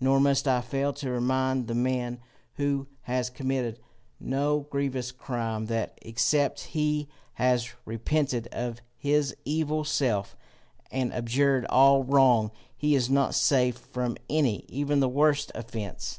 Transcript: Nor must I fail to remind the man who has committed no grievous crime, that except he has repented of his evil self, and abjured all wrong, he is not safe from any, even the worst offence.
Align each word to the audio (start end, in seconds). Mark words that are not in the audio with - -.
Nor 0.00 0.18
must 0.18 0.48
I 0.48 0.60
fail 0.60 0.92
to 0.94 1.08
remind 1.12 1.68
the 1.68 1.74
man 1.76 2.18
who 2.54 2.88
has 3.02 3.30
committed 3.30 3.78
no 4.18 4.66
grievous 4.70 5.12
crime, 5.12 5.66
that 5.66 5.96
except 6.02 6.58
he 6.74 7.08
has 7.34 7.70
repented 7.84 8.48
of 8.50 8.80
his 8.96 9.36
evil 9.44 9.84
self, 9.84 10.36
and 10.90 11.12
abjured 11.12 11.64
all 11.66 12.02
wrong, 12.02 12.50
he 12.76 12.96
is 12.96 13.08
not 13.08 13.36
safe 13.36 13.76
from 13.78 14.16
any, 14.28 14.64
even 14.68 14.98
the 14.98 15.08
worst 15.08 15.52
offence. 15.54 16.18